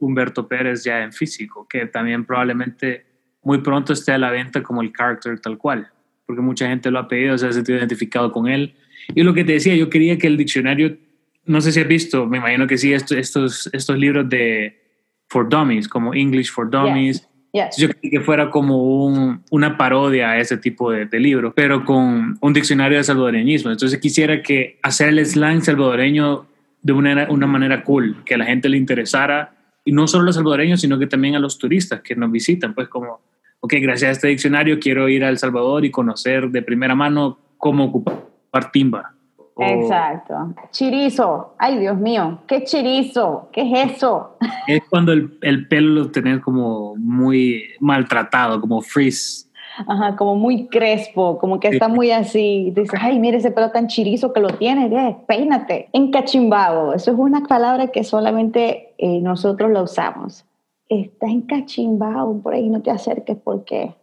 Humberto 0.00 0.48
Pérez 0.48 0.82
ya 0.82 1.04
en 1.04 1.12
físico, 1.12 1.68
que 1.68 1.86
también 1.86 2.26
probablemente 2.26 3.06
muy 3.42 3.58
pronto 3.58 3.92
esté 3.92 4.10
a 4.10 4.18
la 4.18 4.30
venta 4.30 4.62
como 4.62 4.82
el 4.82 4.92
character 4.92 5.38
tal 5.38 5.56
cual 5.56 5.88
porque 6.26 6.42
mucha 6.42 6.68
gente 6.68 6.90
lo 6.90 6.98
ha 6.98 7.08
pedido, 7.08 7.36
se 7.36 7.46
ha 7.46 7.52
sentido 7.52 7.78
identificado 7.78 8.32
con 8.32 8.48
él. 8.48 8.74
Y 9.14 9.22
lo 9.22 9.34
que 9.34 9.44
te 9.44 9.52
decía, 9.52 9.74
yo 9.74 9.90
quería 9.90 10.18
que 10.18 10.26
el 10.26 10.36
diccionario, 10.36 10.96
no 11.44 11.60
sé 11.60 11.72
si 11.72 11.80
has 11.80 11.88
visto, 11.88 12.26
me 12.26 12.38
imagino 12.38 12.66
que 12.66 12.78
sí, 12.78 12.92
estos, 12.92 13.16
estos, 13.16 13.70
estos 13.72 13.98
libros 13.98 14.28
de 14.28 14.80
For 15.28 15.48
Dummies, 15.48 15.88
como 15.88 16.14
English 16.14 16.50
for 16.50 16.70
Dummies. 16.70 17.28
Yo 17.78 17.88
quería 17.88 18.10
que 18.10 18.20
fuera 18.20 18.50
como 18.50 18.82
un, 18.82 19.42
una 19.50 19.76
parodia 19.76 20.30
a 20.30 20.38
ese 20.38 20.56
tipo 20.56 20.90
de, 20.90 21.06
de 21.06 21.20
libro, 21.20 21.54
pero 21.54 21.84
con 21.84 22.36
un 22.40 22.52
diccionario 22.52 22.98
de 22.98 23.04
salvadoreñismo. 23.04 23.70
Entonces 23.70 24.00
quisiera 24.00 24.42
que 24.42 24.78
hacer 24.82 25.10
el 25.10 25.24
slang 25.24 25.62
salvadoreño 25.62 26.46
de 26.82 26.92
una, 26.92 27.28
una 27.30 27.46
manera 27.46 27.84
cool, 27.84 28.24
que 28.24 28.34
a 28.34 28.38
la 28.38 28.44
gente 28.44 28.68
le 28.68 28.76
interesara, 28.76 29.54
y 29.84 29.92
no 29.92 30.06
solo 30.06 30.22
a 30.22 30.26
los 30.26 30.34
salvadoreños, 30.34 30.80
sino 30.80 30.98
que 30.98 31.06
también 31.06 31.36
a 31.36 31.38
los 31.38 31.58
turistas 31.58 32.00
que 32.00 32.16
nos 32.16 32.30
visitan, 32.30 32.74
pues 32.74 32.88
como 32.88 33.20
ok, 33.64 33.74
gracias 33.80 34.08
a 34.10 34.12
este 34.12 34.28
diccionario 34.28 34.78
quiero 34.78 35.08
ir 35.08 35.24
a 35.24 35.30
El 35.30 35.38
Salvador 35.38 35.86
y 35.86 35.90
conocer 35.90 36.50
de 36.50 36.60
primera 36.60 36.94
mano 36.94 37.38
cómo 37.56 37.84
ocupar 37.84 38.70
timba. 38.72 39.14
Exacto. 39.56 40.54
Chirizo. 40.70 41.54
Ay, 41.58 41.78
Dios 41.78 41.96
mío, 41.98 42.40
¿qué 42.46 42.64
chirizo? 42.64 43.48
¿Qué 43.52 43.62
es 43.62 43.94
eso? 43.94 44.36
Es 44.66 44.82
cuando 44.88 45.12
el, 45.12 45.38
el 45.42 45.68
pelo 45.68 46.02
lo 46.02 46.10
tenés 46.10 46.40
como 46.40 46.96
muy 46.96 47.64
maltratado, 47.80 48.60
como 48.60 48.80
frizz. 48.80 49.50
Ajá, 49.86 50.16
como 50.16 50.36
muy 50.36 50.68
crespo, 50.68 51.36
como 51.38 51.60
que 51.60 51.68
está 51.68 51.88
muy 51.88 52.10
así. 52.12 52.72
Dices, 52.74 52.98
ay, 53.00 53.18
mire 53.18 53.38
ese 53.38 53.50
pelo 53.50 53.70
tan 53.70 53.88
chirizo 53.88 54.32
que 54.32 54.40
lo 54.40 54.48
tiene, 54.48 54.86
eh, 54.86 55.16
peínate. 55.26 55.88
Encachimbado, 55.92 56.94
eso 56.94 57.10
es 57.10 57.18
una 57.18 57.42
palabra 57.42 57.88
que 57.88 58.04
solamente 58.04 58.94
eh, 58.98 59.20
nosotros 59.20 59.70
la 59.70 59.82
usamos 59.82 60.46
está 60.88 61.26
encachimbado 61.26 62.40
por 62.42 62.54
ahí, 62.54 62.68
no 62.68 62.82
te 62.82 62.90
acerques 62.90 63.36
porque 63.42 63.94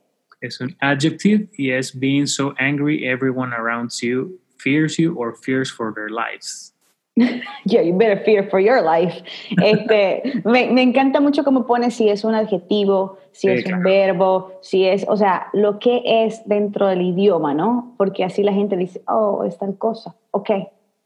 es 0.41 0.59
un 0.59 0.75
adjective 0.79 1.47
y 1.57 1.71
es 1.71 1.97
being 1.97 2.25
so 2.25 2.53
angry 2.57 3.05
everyone 3.05 3.53
around 3.53 3.91
you 4.01 4.39
fears 4.63 4.97
you 4.97 5.15
or 5.15 5.33
fears 5.33 5.69
for 5.69 5.93
their 5.93 6.09
lives. 6.09 6.73
yeah, 7.15 7.81
you 7.81 7.93
better 7.93 8.23
fear 8.23 8.47
for 8.49 8.59
your 8.59 8.81
life. 8.81 9.21
Este, 9.61 10.41
me, 10.45 10.69
me, 10.71 10.81
encanta 10.81 11.19
mucho 11.19 11.43
cómo 11.43 11.65
pone 11.67 11.91
si 11.91 12.09
es 12.09 12.23
un 12.23 12.35
adjetivo, 12.35 13.17
si 13.31 13.49
es 13.49 13.65
un 13.65 13.83
verbo, 13.83 14.59
si 14.61 14.85
es, 14.85 15.05
o 15.07 15.17
sea, 15.17 15.47
lo 15.53 15.79
que 15.79 16.01
es 16.05 16.41
dentro 16.47 16.87
del 16.87 17.01
idioma, 17.01 17.53
¿no? 17.53 17.93
Porque 17.97 18.23
así 18.23 18.43
la 18.43 18.53
gente 18.53 18.77
dice, 18.77 19.01
oh, 19.07 19.43
es 19.43 19.57
tal 19.57 19.77
cosa. 19.77 20.15
Ok, 20.31 20.49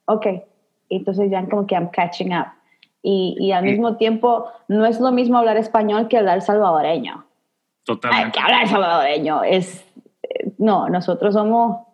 ok. 0.06 0.28
Entonces 0.90 1.32
ya 1.32 1.44
como 1.50 1.66
que 1.66 1.76
I'm 1.76 1.90
catching 1.90 2.34
up. 2.34 2.48
Y, 3.02 3.36
y 3.40 3.52
al 3.52 3.64
mismo 3.64 3.98
tiempo, 3.98 4.48
no 4.68 4.86
es 4.86 5.00
lo 5.00 5.12
mismo 5.12 5.38
hablar 5.38 5.58
español 5.58 6.08
que 6.08 6.18
hablar 6.18 6.42
salvadoreño. 6.42 7.26
Totalmente. 7.84 8.32
que 8.32 8.40
hablar 8.40 8.68
salvadoreño 8.68 9.44
es, 9.44 9.86
no, 10.58 10.90
nosotros 10.90 11.34
somos, 11.34 11.86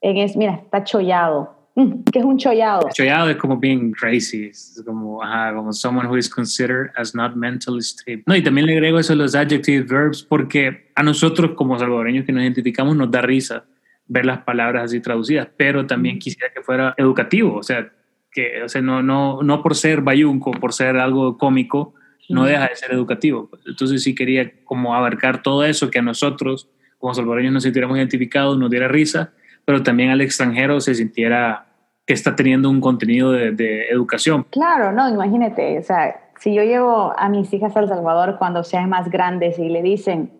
en 0.00 0.16
es, 0.16 0.36
mira, 0.36 0.54
está 0.54 0.84
chollado 0.84 1.60
Mm, 1.76 2.02
¿Qué 2.12 2.18
es 2.18 2.24
un 2.24 2.36
chollado? 2.36 2.88
Chollado 2.92 3.30
es 3.30 3.36
como 3.36 3.56
being 3.56 3.92
crazy, 3.92 4.46
es 4.46 4.82
como, 4.84 5.22
ajá, 5.22 5.54
como 5.54 5.72
someone 5.72 6.08
who 6.08 6.16
is 6.16 6.28
considered 6.28 6.90
as 6.96 7.14
not 7.14 7.36
mentally 7.36 7.80
stable. 7.80 8.24
No, 8.26 8.34
y 8.34 8.42
también 8.42 8.66
le 8.66 8.74
agrego 8.74 8.98
eso 8.98 9.12
a 9.12 9.16
los 9.16 9.34
adjective 9.34 9.82
verbs 9.82 10.22
porque 10.22 10.90
a 10.94 11.02
nosotros 11.02 11.52
como 11.54 11.78
salvadoreños 11.78 12.26
que 12.26 12.32
nos 12.32 12.42
identificamos 12.42 12.96
nos 12.96 13.10
da 13.10 13.22
risa 13.22 13.64
ver 14.06 14.26
las 14.26 14.38
palabras 14.42 14.84
así 14.84 15.00
traducidas, 15.00 15.48
pero 15.56 15.86
también 15.86 16.18
quisiera 16.18 16.52
que 16.52 16.62
fuera 16.62 16.94
educativo, 16.96 17.54
o 17.56 17.62
sea, 17.62 17.92
que, 18.32 18.62
o 18.64 18.68
sea, 18.68 18.82
no, 18.82 19.02
no, 19.02 19.40
no 19.42 19.62
por 19.62 19.76
ser 19.76 20.00
bayunco, 20.00 20.50
por 20.50 20.72
ser 20.72 20.96
algo 20.96 21.38
cómico, 21.38 21.94
no 22.28 22.44
deja 22.44 22.68
de 22.68 22.76
ser 22.76 22.92
educativo. 22.92 23.48
Entonces 23.66 24.02
sí 24.02 24.14
quería 24.14 24.52
como 24.64 24.94
abarcar 24.94 25.42
todo 25.42 25.64
eso 25.64 25.90
que 25.90 26.00
a 26.00 26.02
nosotros 26.02 26.68
como 26.98 27.14
salvadoreños 27.14 27.52
nos 27.52 27.62
sintiéramos 27.62 27.96
identificados, 27.96 28.58
nos 28.58 28.70
diera 28.70 28.88
risa, 28.88 29.32
pero 29.70 29.84
también 29.84 30.10
al 30.10 30.20
extranjero 30.20 30.80
se 30.80 30.96
sintiera 30.96 31.64
que 32.04 32.12
está 32.12 32.34
teniendo 32.34 32.68
un 32.68 32.80
contenido 32.80 33.30
de, 33.30 33.86
educación. 33.88 34.44
Claro, 34.50 34.90
no, 34.90 35.08
imagínate, 35.08 35.78
o 35.78 35.82
sea, 35.84 36.32
si 36.40 36.52
yo 36.52 36.64
llevo 36.64 37.14
a 37.16 37.28
mis 37.28 37.54
hijas 37.54 37.76
a 37.76 37.78
El 37.78 37.86
Salvador 37.86 38.34
cuando 38.36 38.64
sean 38.64 38.88
más 38.88 39.08
grandes 39.08 39.60
y 39.60 39.68
le 39.68 39.80
dicen, 39.80 40.32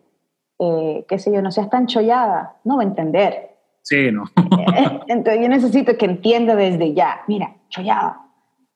eh, 0.58 1.04
qué 1.08 1.20
sé 1.20 1.32
yo, 1.32 1.42
no 1.42 1.52
seas 1.52 1.70
tan 1.70 1.86
chollada, 1.86 2.56
no 2.64 2.78
va 2.78 2.82
a 2.82 2.86
entender. 2.86 3.50
Sí, 3.82 4.10
no. 4.10 4.24
Entonces 5.06 5.40
yo 5.40 5.48
necesito 5.48 5.96
que 5.96 6.06
entienda 6.06 6.56
desde 6.56 6.92
ya, 6.92 7.20
mira, 7.28 7.54
chollada, 7.68 8.22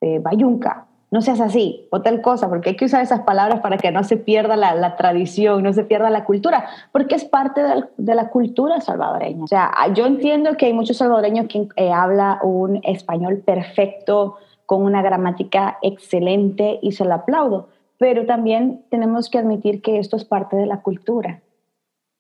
eh, 0.01 0.21
bayunca, 0.21 0.87
no 1.15 1.23
seas 1.23 1.41
así 1.41 1.87
o 1.91 2.03
tal 2.03 2.21
cosa, 2.23 2.49
porque 2.49 2.71
hay 2.71 2.77
que 2.77 2.87
usar 2.87 3.01
esas 3.01 3.21
palabras 3.21 3.61
para 3.61 3.79
que 3.79 3.93
no 3.93 4.03
se 4.03 4.17
pierda 4.17 4.57
la, 4.57 4.97
tradición, 4.97 5.63
no 5.63 5.73
se 5.73 5.85
pierda 5.85 6.11
la 6.11 6.25
cultura, 6.25 6.67
porque 6.91 7.15
es 7.15 7.25
parte 7.25 7.61
de, 7.97 8.15
la 8.17 8.31
cultura 8.31 8.81
salvadoreña. 8.81 9.45
O 9.45 9.47
sea, 9.47 9.73
yo 9.95 10.07
entiendo 10.07 10.57
que 10.57 10.67
hay 10.67 10.73
muchos 10.73 10.97
salvadoreños 10.97 11.47
que 11.47 11.69
eh, 11.77 11.93
habla 11.93 12.41
un 12.43 12.81
español 12.83 13.45
perfecto, 13.47 14.39
con 14.67 14.83
una 14.83 15.03
gramática 15.03 15.79
excelente 15.83 16.81
y 16.83 16.91
se 16.91 17.05
lo 17.05 17.15
aplaudo, 17.15 17.69
pero 17.97 18.27
también 18.27 18.83
tenemos 18.91 19.31
que 19.31 19.39
admitir 19.39 19.83
que 19.83 20.01
esto 20.01 20.17
es 20.17 20.25
parte 20.25 20.57
de 20.57 20.67
la 20.67 20.83
cultura. 20.83 21.41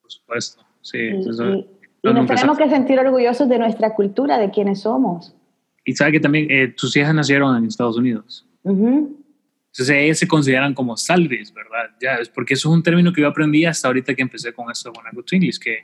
Por 0.02 0.12
supuesto, 0.12 0.62
sí. 0.82 0.98
Y, 0.98 2.12
nos 2.12 2.26
tenemos 2.28 2.58
que 2.58 2.68
sentir 2.68 3.00
orgullosos 3.00 3.48
de 3.48 3.58
nuestra 3.58 3.92
cultura, 3.92 4.38
de 4.38 4.50
quienes 4.50 4.82
somos. 4.82 5.34
Y 5.84 5.94
sabe 5.94 6.12
que 6.12 6.20
también 6.20 6.48
eh, 6.48 6.68
tus 6.68 6.96
hijas 6.96 7.12
nacieron 7.12 7.56
en 7.56 7.64
Estados 7.64 7.96
Unidos. 7.96 8.46
Entonces 8.64 9.96
ellas 9.96 10.18
se 10.18 10.28
consideran 10.28 10.72
como 10.72 10.96
salvis, 10.96 11.52
¿verdad? 11.52 11.90
Ya, 12.00 12.14
es 12.14 12.28
porque 12.28 12.54
eso 12.54 12.68
es 12.68 12.74
un 12.74 12.82
término 12.82 13.12
que 13.12 13.20
yo 13.20 13.28
aprendí 13.28 13.64
hasta 13.64 13.88
ahorita 13.88 14.14
que 14.14 14.22
empecé 14.22 14.52
con 14.52 14.70
esto 14.70 14.88
de 14.88 14.94
Guanaco 14.94 15.24
English, 15.30 15.58
que, 15.58 15.78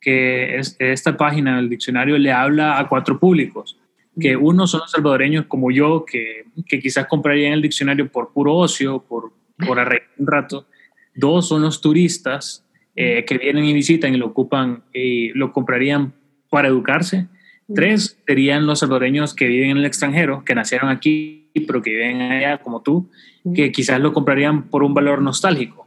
que 0.00 0.60
esta 0.78 1.16
página 1.16 1.56
del 1.56 1.68
diccionario 1.68 2.18
le 2.18 2.32
habla 2.32 2.78
a 2.78 2.88
cuatro 2.88 3.18
públicos, 3.18 3.78
que 4.20 4.36
uno 4.36 4.66
son 4.66 4.80
los 4.80 4.90
salvadoreños 4.90 5.46
como 5.46 5.70
yo, 5.70 6.04
que, 6.04 6.46
que 6.66 6.80
quizás 6.80 7.06
comprarían 7.06 7.52
el 7.52 7.62
diccionario 7.62 8.10
por 8.10 8.32
puro 8.32 8.56
ocio, 8.56 9.04
por, 9.08 9.32
por 9.64 9.78
arreglar 9.78 10.10
un 10.18 10.26
rato. 10.26 10.66
Dos 11.14 11.48
son 11.48 11.62
los 11.62 11.80
turistas 11.80 12.64
eh, 12.96 13.24
que 13.24 13.38
vienen 13.38 13.64
y 13.64 13.72
visitan 13.72 14.12
y 14.12 14.16
lo 14.16 14.26
ocupan 14.26 14.82
y 14.92 15.28
lo 15.34 15.52
comprarían 15.52 16.12
para 16.50 16.66
educarse. 16.66 17.28
Tres 17.74 18.18
serían 18.26 18.66
los 18.66 18.78
salvadoreños 18.78 19.34
que 19.34 19.46
viven 19.46 19.70
en 19.70 19.76
el 19.78 19.84
extranjero, 19.84 20.44
que 20.44 20.54
nacieron 20.54 20.88
aquí 20.90 21.38
pero 21.66 21.82
que 21.82 21.90
viven 21.90 22.20
allá 22.20 22.58
como 22.58 22.82
tú, 22.82 23.10
que 23.54 23.72
quizás 23.72 24.00
lo 24.00 24.12
comprarían 24.12 24.68
por 24.68 24.82
un 24.82 24.94
valor 24.94 25.22
nostálgico. 25.22 25.86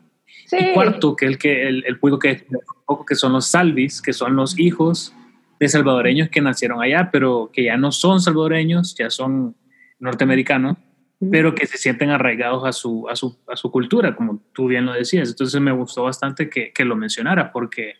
Y 0.51 0.73
cuarto, 0.73 1.15
que 1.15 1.25
el 1.25 1.37
que 1.37 1.67
el, 1.67 1.85
el 1.85 1.99
que 2.19 2.45
que 3.07 3.15
son 3.15 3.33
los 3.33 3.47
salvis, 3.47 4.01
que 4.01 4.11
son 4.11 4.35
los 4.35 4.59
hijos 4.59 5.13
de 5.59 5.69
salvadoreños 5.69 6.29
que 6.29 6.41
nacieron 6.41 6.81
allá, 6.81 7.09
pero 7.11 7.49
que 7.53 7.63
ya 7.63 7.77
no 7.77 7.91
son 7.91 8.19
salvadoreños, 8.19 8.95
ya 8.95 9.09
son 9.09 9.55
norteamericanos, 9.99 10.77
pero 11.31 11.55
que 11.55 11.67
se 11.67 11.77
sienten 11.77 12.09
arraigados 12.09 12.65
a 12.65 12.73
su, 12.73 13.07
a 13.07 13.15
su, 13.15 13.37
a 13.47 13.55
su 13.55 13.71
cultura, 13.71 14.15
como 14.15 14.41
tú 14.53 14.67
bien 14.67 14.85
lo 14.85 14.93
decías. 14.93 15.29
Entonces 15.29 15.61
me 15.61 15.71
gustó 15.71 16.03
bastante 16.03 16.49
que, 16.49 16.73
que 16.73 16.83
lo 16.83 16.95
mencionara, 16.95 17.51
porque 17.51 17.93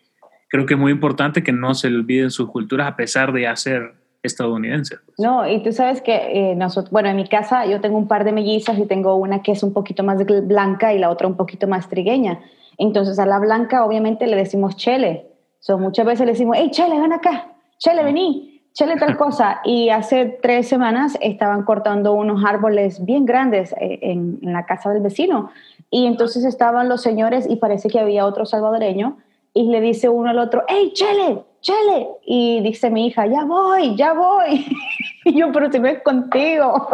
creo 0.51 0.65
que 0.65 0.73
es 0.73 0.79
muy 0.79 0.91
importante 0.91 1.43
que 1.43 1.53
no 1.53 1.73
se 1.73 1.87
olviden 1.87 2.29
sus 2.29 2.49
culturas 2.49 2.87
a 2.87 2.95
pesar 2.97 3.31
de 3.31 3.47
hacer 3.47 3.93
estadounidense. 4.21 4.97
No, 5.17 5.47
y 5.47 5.63
tú 5.63 5.71
sabes 5.71 6.01
que 6.01 6.51
eh, 6.51 6.55
nosotros, 6.55 6.91
bueno, 6.91 7.09
en 7.09 7.15
mi 7.15 7.27
casa 7.27 7.65
yo 7.65 7.79
tengo 7.79 7.97
un 7.97 8.07
par 8.07 8.25
de 8.25 8.33
mellizas 8.33 8.77
y 8.77 8.85
tengo 8.85 9.15
una 9.15 9.41
que 9.41 9.53
es 9.53 9.63
un 9.63 9.73
poquito 9.73 10.03
más 10.03 10.23
blanca 10.25 10.93
y 10.93 10.99
la 10.99 11.09
otra 11.09 11.27
un 11.27 11.37
poquito 11.37 11.67
más 11.67 11.89
trigueña. 11.89 12.39
Entonces 12.77 13.17
a 13.17 13.25
la 13.25 13.39
blanca 13.39 13.85
obviamente 13.85 14.27
le 14.27 14.35
decimos 14.35 14.75
chele. 14.75 15.25
So, 15.59 15.77
muchas 15.77 16.05
veces 16.05 16.25
le 16.25 16.33
decimos, 16.33 16.57
hey, 16.59 16.69
chele, 16.71 16.99
ven 16.99 17.13
acá, 17.13 17.53
chele, 17.77 18.03
vení, 18.03 18.61
chele 18.73 18.97
tal 18.97 19.15
cosa. 19.15 19.61
Y 19.63 19.89
hace 19.89 20.37
tres 20.41 20.67
semanas 20.67 21.17
estaban 21.21 21.63
cortando 21.63 22.13
unos 22.13 22.43
árboles 22.43 23.03
bien 23.05 23.25
grandes 23.25 23.73
eh, 23.79 23.99
en, 24.01 24.39
en 24.41 24.53
la 24.53 24.65
casa 24.65 24.91
del 24.91 25.01
vecino. 25.01 25.49
Y 25.89 26.07
entonces 26.07 26.43
estaban 26.43 26.89
los 26.89 27.01
señores 27.01 27.47
y 27.49 27.55
parece 27.55 27.89
que 27.89 27.99
había 27.99 28.25
otro 28.25 28.45
salvadoreño 28.45 29.17
y 29.53 29.69
le 29.69 29.81
dice 29.81 30.09
uno 30.09 30.29
al 30.29 30.39
otro, 30.39 30.63
hey, 30.67 30.91
chele, 30.93 31.43
Chele. 31.61 32.07
Y 32.25 32.61
dice 32.61 32.89
mi 32.89 33.07
hija, 33.07 33.27
ya 33.27 33.45
voy, 33.45 33.95
ya 33.95 34.13
voy. 34.13 34.65
y 35.25 35.39
yo, 35.39 35.51
pero 35.51 35.71
si 35.71 35.79
no 35.79 35.87
es 35.87 36.01
contigo. 36.01 36.89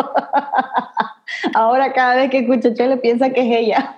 Ahora 1.53 1.93
cada 1.93 2.15
vez 2.15 2.29
que 2.29 2.39
escucho 2.39 2.73
Chele 2.73 2.97
piensa 2.97 3.31
que 3.31 3.41
es 3.41 3.59
ella. 3.59 3.95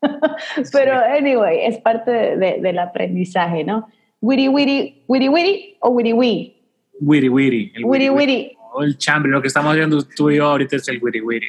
pero 0.72 0.94
anyway, 0.96 1.64
es 1.64 1.78
parte 1.78 2.10
de, 2.10 2.60
del 2.60 2.78
aprendizaje, 2.78 3.64
¿no? 3.64 3.88
Witty, 4.20 4.48
witty, 4.48 5.04
witty, 5.08 5.28
witty 5.28 5.76
o 5.80 5.90
witty, 5.90 6.12
witty. 6.12 6.56
Witty, 7.00 7.28
witty. 7.28 7.72
El 7.74 7.84
witty. 7.84 8.56
O 8.74 8.82
el 8.82 8.96
chambre, 8.96 9.30
lo 9.30 9.42
que 9.42 9.48
estamos 9.48 9.74
viendo 9.74 10.02
tú 10.16 10.30
y 10.30 10.36
yo 10.36 10.46
ahorita 10.46 10.76
es 10.76 10.88
el 10.88 11.02
witty, 11.02 11.20
witty. 11.20 11.46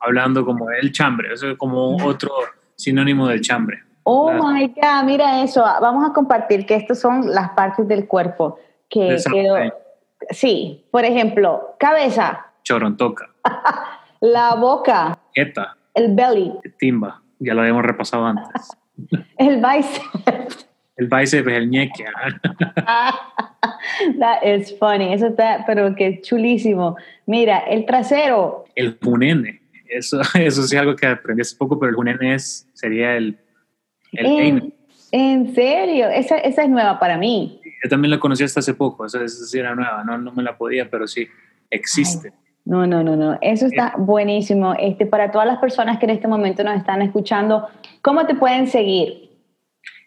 Hablando 0.00 0.44
como 0.44 0.70
el 0.70 0.92
chambre, 0.92 1.32
eso 1.34 1.50
es 1.50 1.58
como 1.58 1.96
otro 2.04 2.30
sinónimo 2.76 3.28
del 3.28 3.40
chambre. 3.40 3.80
Oh 4.10 4.32
my 4.32 4.68
God, 4.68 5.04
mira 5.04 5.42
eso. 5.42 5.60
Vamos 5.60 6.08
a 6.08 6.14
compartir 6.14 6.64
que 6.64 6.76
estas 6.76 6.98
son 6.98 7.34
las 7.34 7.50
partes 7.50 7.86
del 7.86 8.08
cuerpo 8.08 8.58
que 8.88 9.18
Sí, 10.30 10.86
por 10.90 11.04
ejemplo, 11.04 11.76
cabeza. 11.78 12.46
Chorontoca. 12.64 13.28
la 14.20 14.54
boca. 14.54 15.18
Eta. 15.34 15.76
El 15.92 16.14
belly. 16.14 16.54
Timba. 16.78 17.20
Ya 17.38 17.52
lo 17.52 17.60
habíamos 17.60 17.82
repasado 17.82 18.24
antes. 18.24 18.70
el 19.36 19.62
bíceps. 19.62 20.66
El 20.96 21.08
bíceps 21.08 21.46
es 21.46 21.54
el 21.54 21.68
ñeque. 21.68 22.06
That 24.18 24.42
is 24.42 24.74
funny. 24.78 25.12
Eso 25.12 25.26
está, 25.26 25.64
pero 25.66 25.94
que 25.94 26.22
chulísimo. 26.22 26.96
Mira, 27.26 27.58
el 27.58 27.84
trasero. 27.84 28.64
El 28.74 28.98
junene. 29.04 29.60
Eso, 29.86 30.22
eso 30.34 30.62
sí 30.62 30.76
es 30.76 30.80
algo 30.80 30.96
que 30.96 31.06
aprendí 31.06 31.42
hace 31.42 31.56
poco, 31.56 31.78
pero 31.78 31.90
el 31.90 31.96
junene 31.96 32.34
es, 32.34 32.66
sería 32.72 33.14
el 33.14 33.38
¿En, 34.12 35.54
serio? 35.54 36.08
Esa, 36.08 36.38
esa, 36.38 36.62
es 36.62 36.68
nueva 36.68 36.98
para 36.98 37.16
mí. 37.16 37.60
Yo 37.82 37.88
también 37.88 38.10
la 38.10 38.20
conocí 38.20 38.44
hasta 38.44 38.60
hace 38.60 38.74
poco, 38.74 39.06
esa, 39.06 39.26
sí 39.28 39.58
era 39.58 39.74
nueva, 39.74 40.04
no, 40.04 40.18
no 40.18 40.32
me 40.32 40.42
la 40.42 40.56
podía, 40.56 40.90
pero 40.90 41.06
sí, 41.06 41.26
existe. 41.70 42.32
no, 42.64 42.86
no, 42.86 43.02
no, 43.02 43.16
no, 43.16 43.38
eso 43.40 43.66
está 43.66 43.94
buenísimo. 43.96 44.74
Este, 44.78 45.06
para 45.06 45.30
todas 45.30 45.46
las 45.46 45.58
personas 45.58 45.98
que 45.98 46.06
en 46.06 46.10
este 46.10 46.28
momento 46.28 46.62
nos 46.64 46.76
están 46.76 47.02
escuchando, 47.02 47.68
¿cómo 48.02 48.26
te 48.26 48.34
pueden 48.34 48.66
seguir? 48.66 49.30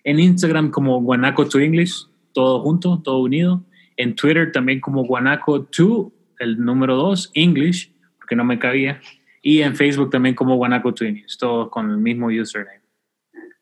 En 0.03 0.20
Instagram 0.20 0.72
como 0.72 1.01
Guanaco 1.01 1.48
to 1.48 1.60
English, 1.60 2.08
todo 2.34 2.62
junto, 2.62 3.00
todo 3.00 3.20
unido. 3.20 3.63
En 3.98 4.15
Twitter 4.15 4.51
también 4.51 4.79
como 4.79 5.03
Guanaco 5.03 5.63
to, 5.65 6.12
el 6.39 6.63
número 6.63 6.96
2, 6.96 7.31
English, 7.36 7.93
porque 8.17 8.36
no 8.36 8.43
me 8.43 8.58
cabía. 8.58 9.00
Y 9.43 9.62
en 9.62 9.75
Facebook 9.75 10.10
también 10.10 10.36
como 10.36 10.55
Guanaco 10.55 10.93
to 10.93 11.05
English, 11.05 11.38
todo 11.38 11.70
con 11.70 11.89
el 11.89 11.98
mismo 11.98 12.27
username. 12.27 12.80